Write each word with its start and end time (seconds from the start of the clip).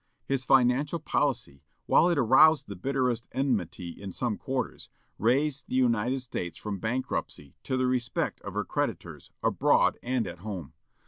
His 0.25 0.45
financial 0.45 0.97
policy, 0.97 1.61
while 1.85 2.09
it 2.09 2.17
aroused 2.17 2.65
the 2.67 2.75
bitterest 2.75 3.27
enmity 3.33 3.89
in 3.89 4.11
some 4.11 4.35
quarters, 4.35 4.89
raised 5.19 5.67
the 5.67 5.75
United 5.75 6.21
States 6.23 6.57
from 6.57 6.79
bankruptcy 6.79 7.53
to 7.65 7.77
the 7.77 7.85
respect 7.85 8.41
of 8.41 8.55
her 8.55 8.65
creditors, 8.65 9.29
abroad 9.43 9.99
and 10.01 10.25
at 10.25 10.39
home. 10.39 10.73